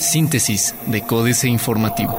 [0.00, 2.18] Síntesis de Códice Informativo.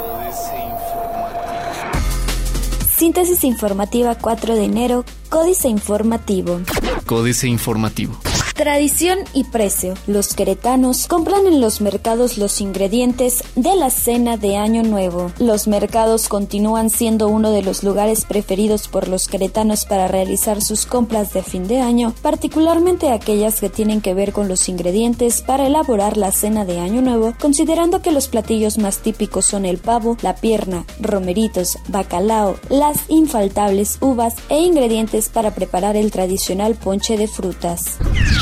[2.95, 6.59] Síntesis informativa 4 de enero, Códice Informativo.
[7.05, 8.17] Códice Informativo.
[8.59, 9.93] Tradición y precio.
[10.05, 15.31] Los queretanos compran en los mercados los ingredientes de la cena de Año Nuevo.
[15.39, 20.85] Los mercados continúan siendo uno de los lugares preferidos por los queretanos para realizar sus
[20.85, 25.65] compras de fin de año, particularmente aquellas que tienen que ver con los ingredientes para
[25.65, 30.17] elaborar la cena de Año Nuevo, considerando que los platillos más típicos son el pavo,
[30.21, 37.29] la pierna, romeritos, bacalao, las infaltables uvas e ingredientes para preparar el tradicional ponche de
[37.29, 37.97] frutas.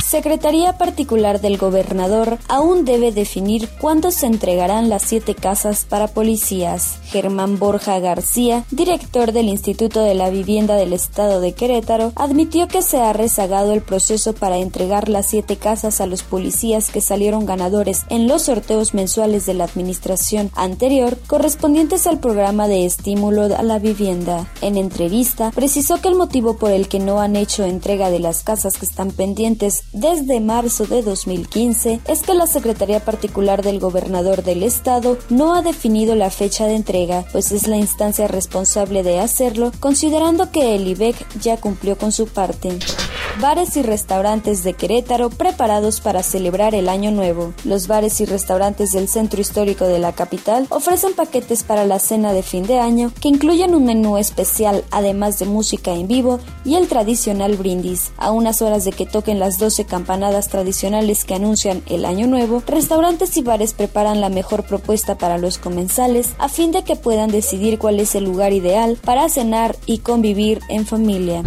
[0.08, 7.00] Secretaría Particular del Gobernador aún debe definir cuándo se entregarán las siete casas para policías.
[7.08, 12.84] Germán Borja García, director del Instituto de la Vivienda del Estado de Querétaro, admitió que
[12.84, 17.46] se ha rezagado el proceso para entregar las siete casas a los policías que salieron
[17.46, 23.62] ganadores en los sorteos mensuales de la administración anterior correspondientes al programa de estímulo a
[23.62, 24.50] la vivienda.
[24.62, 28.44] En entrevista, precisó que el motivo por el que no han hecho entrega de las
[28.44, 34.44] casas que están pendientes desde marzo de 2015 es que la Secretaría Particular del Gobernador
[34.44, 39.20] del Estado no ha definido la fecha de entrega, pues es la instancia responsable de
[39.20, 42.78] hacerlo, considerando que el IBEC ya cumplió con su parte
[43.40, 47.54] bares y restaurantes de Querétaro preparados para celebrar el Año Nuevo.
[47.66, 52.34] Los bares y restaurantes del centro histórico de la capital ofrecen paquetes para la cena
[52.34, 56.76] de fin de año que incluyen un menú especial además de música en vivo y
[56.76, 58.12] el tradicional brindis.
[58.18, 62.64] A unas horas de que toquen las 12 campanadas tradicionales que anuncian el Año Nuevo,
[62.66, 67.30] restaurantes y bares preparan la mejor propuesta para los comensales a fin de que puedan
[67.30, 71.44] decidir cuál es el lugar ideal para cenar y convivir en familia.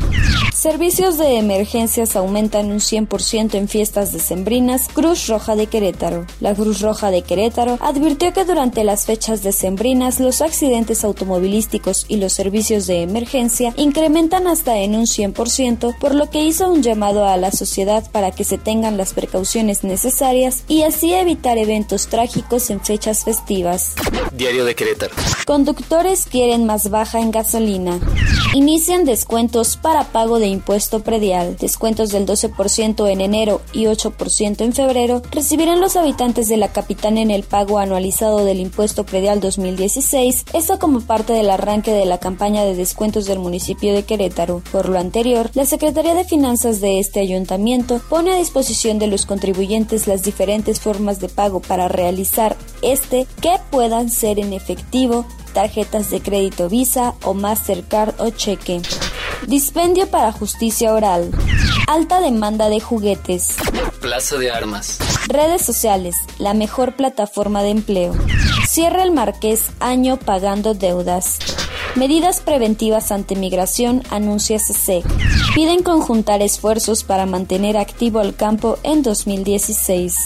[0.61, 4.89] Servicios de emergencias aumentan un 100% en fiestas decembrinas.
[4.93, 6.27] Cruz Roja de Querétaro.
[6.39, 12.17] La Cruz Roja de Querétaro advirtió que durante las fechas decembrinas los accidentes automovilísticos y
[12.17, 17.27] los servicios de emergencia incrementan hasta en un 100%, por lo que hizo un llamado
[17.27, 22.69] a la sociedad para que se tengan las precauciones necesarias y así evitar eventos trágicos
[22.69, 23.95] en fechas festivas.
[24.35, 25.15] Diario de Querétaro.
[25.47, 27.99] Conductores quieren más baja en gasolina.
[28.53, 34.73] Inician descuentos para pago de impuesto predial, descuentos del 12% en enero y 8% en
[34.73, 40.45] febrero, recibirán los habitantes de la capital en el pago anualizado del impuesto predial 2016,
[40.53, 44.63] esto como parte del arranque de la campaña de descuentos del municipio de Querétaro.
[44.71, 49.27] Por lo anterior, la Secretaría de Finanzas de este ayuntamiento pone a disposición de los
[49.27, 56.11] contribuyentes las diferentes formas de pago para realizar este que puedan ser en efectivo, tarjetas
[56.11, 58.81] de crédito Visa o Mastercard o cheque.
[59.47, 61.31] Dispendio para justicia oral.
[61.87, 63.57] Alta demanda de juguetes.
[64.01, 64.99] Plaza de Armas.
[65.29, 68.15] Redes sociales, la mejor plataforma de empleo.
[68.69, 71.39] Cierra el Marqués año pagando deudas.
[71.97, 75.05] Medidas preventivas ante migración, anuncia CSEC.
[75.55, 80.17] Piden conjuntar esfuerzos para mantener activo el campo en 2016.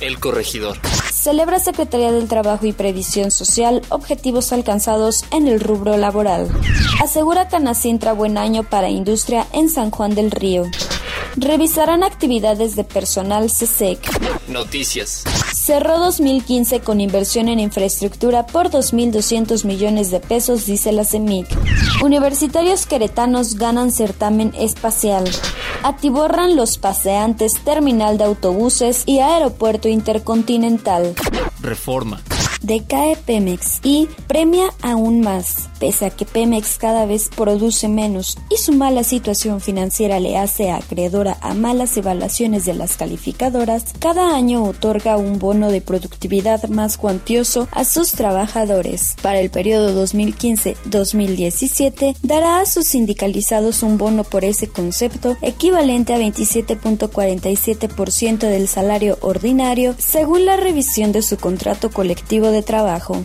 [0.00, 0.78] El corregidor.
[1.22, 6.48] Celebra Secretaría del Trabajo y Previsión Social objetivos alcanzados en el rubro laboral.
[7.00, 10.64] Asegura Canacintra buen año para industria en San Juan del Río.
[11.36, 14.00] Revisarán actividades de personal CSEC.
[14.48, 15.22] Noticias.
[15.62, 21.46] Cerró 2015 con inversión en infraestructura por 2.200 millones de pesos, dice la CEMIC.
[22.02, 25.22] Universitarios queretanos ganan certamen espacial.
[25.84, 31.14] Atiborran los paseantes, terminal de autobuses y aeropuerto intercontinental.
[31.60, 32.20] Reforma.
[32.62, 35.68] Decae Pemex y premia aún más.
[35.78, 40.70] Pese a que Pemex cada vez produce menos y su mala situación financiera le hace
[40.70, 46.96] acreedora a malas evaluaciones de las calificadoras, cada año otorga un bono de productividad más
[46.96, 49.16] cuantioso a sus trabajadores.
[49.22, 56.18] Para el periodo 2015-2017, dará a sus sindicalizados un bono por ese concepto equivalente a
[56.18, 63.22] 27.47% del salario ordinario, según la revisión de su contrato colectivo de trabajo.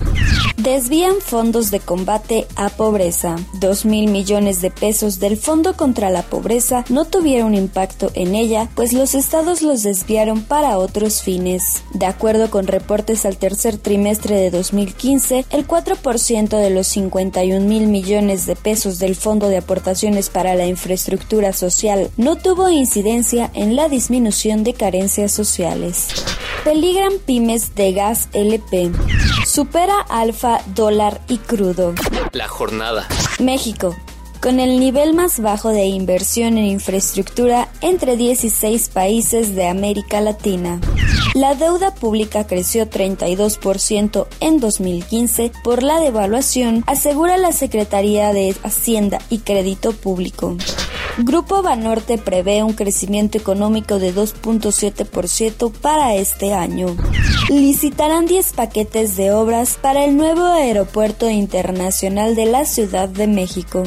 [0.67, 3.37] Desvían fondos de combate a pobreza.
[3.53, 8.67] Dos mil millones de pesos del Fondo contra la Pobreza no tuvieron impacto en ella,
[8.75, 11.83] pues los estados los desviaron para otros fines.
[11.93, 17.87] De acuerdo con reportes al tercer trimestre de 2015, el 4% de los 51 mil
[17.87, 23.77] millones de pesos del Fondo de Aportaciones para la Infraestructura Social no tuvo incidencia en
[23.77, 26.09] la disminución de carencias sociales.
[26.65, 28.91] Peligran pymes de gas LP.
[29.57, 31.95] Supera alfa, dólar y crudo.
[32.31, 33.07] La jornada.
[33.39, 33.95] México.
[34.39, 40.79] con el nivel más bajo de inversión en infraestructura entre 16 países de América Latina.
[41.33, 49.17] La deuda pública creció 32% en 2015 por la devaluación, asegura la Secretaría de Hacienda
[49.31, 50.55] y Crédito Público.
[51.19, 56.95] Grupo Banorte prevé un crecimiento económico de 2.7% para este año.
[57.49, 63.81] Licitarán 10 paquetes de obras para el nuevo aeropuerto internacional de la Ciudad de México.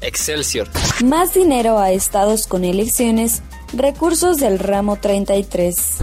[0.00, 0.68] Excelsior.
[1.04, 3.42] Más dinero a estados con elecciones,
[3.72, 5.98] recursos del ramo 33.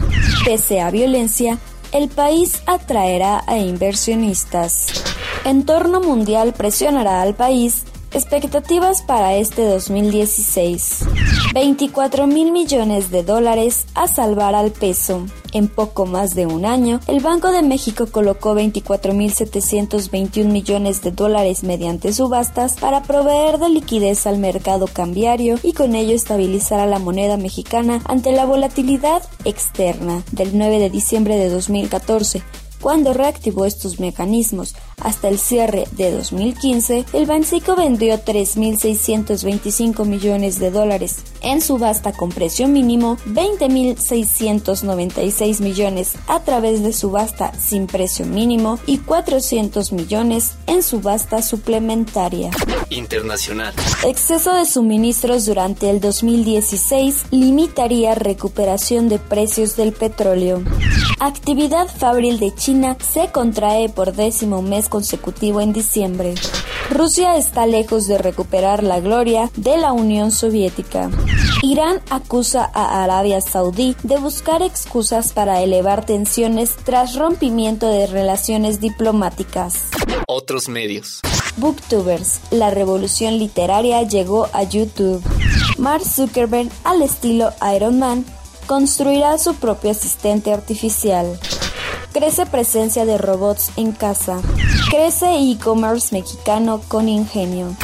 [0.46, 1.60] Pese a violencia,
[1.92, 4.88] el país atraerá a inversionistas.
[5.44, 11.06] Entorno mundial presionará al país Expectativas para este 2016.
[11.54, 15.28] 24 mil millones de dólares a salvar al peso.
[15.54, 21.64] En poco más de un año, el Banco de México colocó 24.721 millones de dólares
[21.64, 26.98] mediante subastas para proveer de liquidez al mercado cambiario y con ello estabilizar a la
[26.98, 30.24] moneda mexicana ante la volatilidad externa.
[30.32, 32.42] Del 9 de diciembre de 2014
[32.82, 40.70] cuando reactivó estos mecanismos hasta el cierre de 2015, el Banxico vendió 3.625 millones de
[40.72, 48.78] dólares en subasta con precio mínimo, 20.696 millones a través de subasta sin precio mínimo
[48.86, 52.52] y 400 millones en subasta suplementaria.
[52.90, 53.74] Internacional.
[54.06, 60.64] Exceso de suministros durante el 2016 limitaría recuperación de precios del petróleo.
[61.20, 66.36] Actividad fabril de China se contrae por décimo mes consecutivo en diciembre.
[66.90, 71.10] Rusia está lejos de recuperar la gloria de la Unión Soviética.
[71.62, 78.82] Irán acusa a Arabia Saudí de buscar excusas para elevar tensiones tras rompimiento de relaciones
[78.82, 79.90] diplomáticas.
[80.28, 81.22] Otros medios.
[81.58, 85.22] Booktubers, la revolución literaria llegó a YouTube.
[85.78, 88.26] Mark Zuckerberg, al estilo Iron Man,
[88.66, 91.40] construirá su propio asistente artificial.
[92.12, 94.42] Crece presencia de robots en casa.
[94.90, 97.76] Crece e-commerce mexicano con ingenio.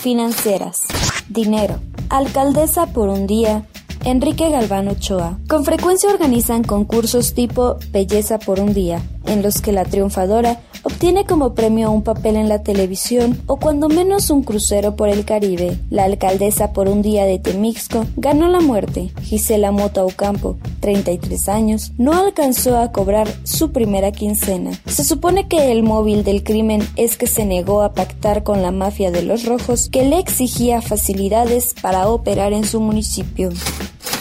[0.00, 0.82] Financieras.
[1.28, 1.80] Dinero.
[2.08, 3.66] Alcaldesa por un día.
[4.04, 5.38] Enrique Galván Ochoa.
[5.48, 11.24] Con frecuencia organizan concursos tipo Belleza por un día, en los que la triunfadora obtiene
[11.24, 15.78] como premio un papel en la televisión o cuando menos un crucero por el Caribe.
[15.90, 19.10] La alcaldesa por un día de Temixco ganó la muerte.
[19.22, 24.72] Gisela Mota Ocampo, 33 años, no alcanzó a cobrar su primera quincena.
[24.86, 28.70] Se supone que el móvil del crimen es que se negó a pactar con la
[28.70, 33.50] mafia de los rojos que le exigía facilidades para operar en su municipio.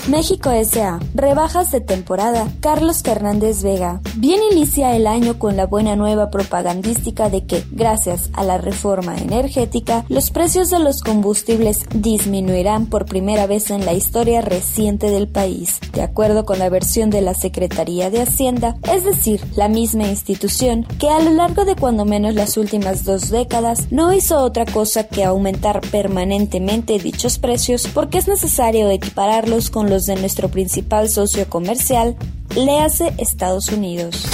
[0.08, 1.00] México S.A.
[1.16, 2.52] Rebajas de temporada.
[2.60, 4.02] Carlos Fernández Vega.
[4.18, 9.16] Bien inicia el año con la buena nueva propagandística de que, gracias a la reforma
[9.16, 15.30] energética, los precios de los combustibles disminuirán por primera vez en la historia reciente del
[15.30, 20.08] país, de acuerdo con la versión de la Secretaría de Hacienda, es decir, la misma
[20.08, 24.66] institución que a lo largo de cuando menos las últimas dos décadas no hizo otra
[24.66, 31.10] cosa que aumentar permanentemente dichos precios porque es necesario equipararlos con los de nuestro principal
[31.10, 32.16] socio comercial,
[32.56, 34.26] le hace Estados Unidos.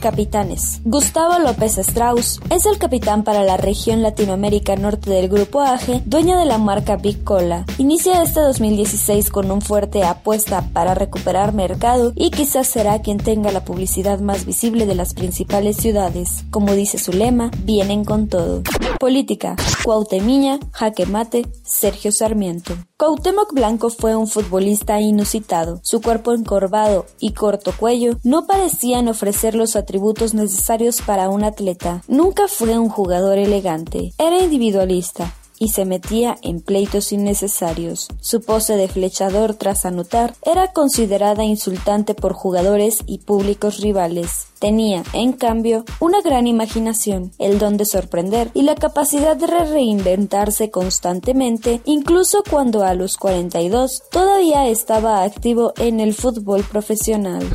[0.00, 0.80] Capitanes.
[0.84, 6.38] Gustavo López Strauss es el capitán para la región Latinoamérica Norte del Grupo AGE, dueño
[6.38, 7.64] de la marca Big Cola.
[7.78, 13.52] Inicia este 2016 con un fuerte apuesta para recuperar mercado y quizás será quien tenga
[13.52, 16.44] la publicidad más visible de las principales ciudades.
[16.50, 18.62] Como dice su lema, vienen con todo.
[18.98, 19.56] Política.
[19.84, 22.74] Cuauhtemiña, Jaque Mate, Sergio Sarmiento.
[22.98, 25.80] Cuauhtémoc Blanco fue un futbolista inusitado.
[25.82, 32.02] Su cuerpo encorvado y corto cuello no parecían ofrecer los atributos necesarios para un atleta.
[32.08, 34.12] Nunca fue un jugador elegante.
[34.18, 38.08] Era individualista y se metía en pleitos innecesarios.
[38.20, 44.48] Su pose de flechador tras anotar era considerada insultante por jugadores y públicos rivales.
[44.66, 50.72] Tenía, en cambio, una gran imaginación, el don de sorprender y la capacidad de reinventarse
[50.72, 57.48] constantemente, incluso cuando a los 42 todavía estaba activo en el fútbol profesional.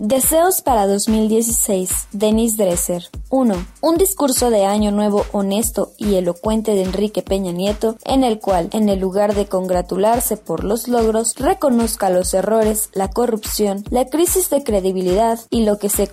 [0.00, 2.08] Deseos para 2016.
[2.10, 3.04] Denis Dresser.
[3.30, 3.54] 1.
[3.80, 8.70] Un discurso de año nuevo honesto y elocuente de Enrique Peña Nieto, en el cual,
[8.72, 14.50] en el lugar de congratularse por los logros, reconozca los errores, la corrupción, la crisis
[14.50, 16.08] de credibilidad y lo que se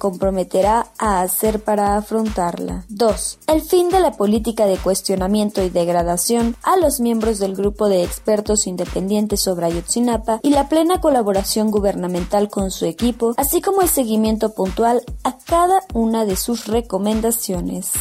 [0.97, 2.85] a hacer para afrontarla.
[2.89, 3.39] 2.
[3.47, 8.03] El fin de la política de cuestionamiento y degradación a los miembros del grupo de
[8.03, 13.89] expertos independientes sobre Ayotzinapa y la plena colaboración gubernamental con su equipo, así como el
[13.89, 17.91] seguimiento puntual a cada una de sus recomendaciones.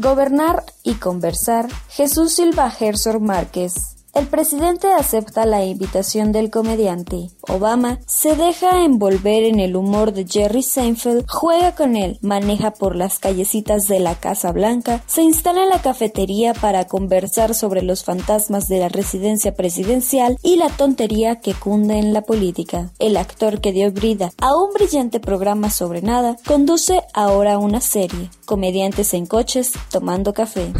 [0.00, 1.68] Gobernar y conversar.
[1.88, 3.99] Jesús Silva Herzog Márquez.
[4.12, 7.30] El presidente acepta la invitación del comediante.
[7.48, 12.96] Obama se deja envolver en el humor de Jerry Seinfeld, juega con él, maneja por
[12.96, 18.02] las callecitas de la Casa Blanca, se instala en la cafetería para conversar sobre los
[18.02, 22.90] fantasmas de la residencia presidencial y la tontería que cunde en la política.
[22.98, 28.30] El actor que dio vida a un brillante programa sobre nada conduce ahora una serie,
[28.44, 30.72] Comediantes en coches tomando café.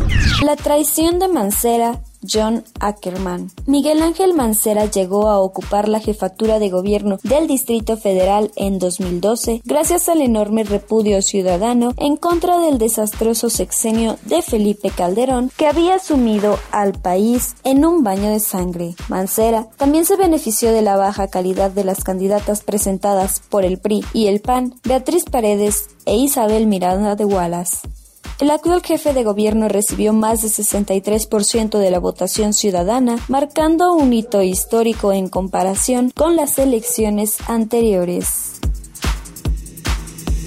[0.45, 3.51] La traición de Mancera John Ackerman.
[3.67, 9.63] Miguel Ángel Mancera llegó a ocupar la jefatura de gobierno del Distrito Federal en 2012
[9.65, 15.99] gracias al enorme repudio ciudadano en contra del desastroso sexenio de Felipe Calderón que había
[15.99, 18.95] sumido al país en un baño de sangre.
[19.09, 24.05] Mancera también se benefició de la baja calidad de las candidatas presentadas por el PRI
[24.13, 28.00] y el PAN, Beatriz Paredes e Isabel Miranda de Wallace.
[28.41, 34.15] El actual jefe de gobierno recibió más del 63% de la votación ciudadana, marcando un
[34.15, 38.53] hito histórico en comparación con las elecciones anteriores.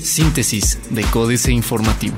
[0.01, 2.15] Síntesis de Códice Informativo.